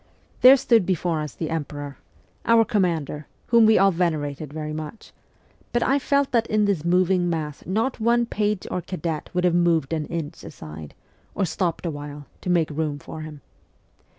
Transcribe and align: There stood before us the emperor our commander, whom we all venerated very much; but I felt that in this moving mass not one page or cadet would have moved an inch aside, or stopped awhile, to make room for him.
There 0.41 0.57
stood 0.57 0.83
before 0.83 1.21
us 1.21 1.35
the 1.35 1.51
emperor 1.51 1.97
our 2.47 2.65
commander, 2.65 3.27
whom 3.49 3.67
we 3.67 3.77
all 3.77 3.91
venerated 3.91 4.51
very 4.51 4.73
much; 4.73 5.13
but 5.71 5.83
I 5.83 5.99
felt 5.99 6.31
that 6.31 6.47
in 6.47 6.65
this 6.65 6.83
moving 6.83 7.29
mass 7.29 7.63
not 7.67 7.99
one 7.99 8.25
page 8.25 8.65
or 8.71 8.81
cadet 8.81 9.29
would 9.35 9.43
have 9.43 9.53
moved 9.53 9.93
an 9.93 10.07
inch 10.07 10.43
aside, 10.43 10.95
or 11.35 11.45
stopped 11.45 11.85
awhile, 11.85 12.25
to 12.41 12.49
make 12.49 12.71
room 12.71 12.97
for 12.97 13.21
him. 13.21 13.41